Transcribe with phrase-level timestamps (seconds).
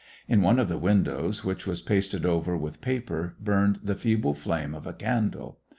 [0.27, 4.73] In one of the windows, which was pasted over with paper, burned the feeble flame
[4.73, 5.59] of a candle.